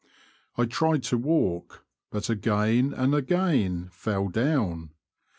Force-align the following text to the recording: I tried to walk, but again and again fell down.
I 0.57 0.65
tried 0.65 1.03
to 1.03 1.17
walk, 1.19 1.85
but 2.09 2.27
again 2.27 2.91
and 2.91 3.13
again 3.13 3.89
fell 3.91 4.29
down. 4.29 4.93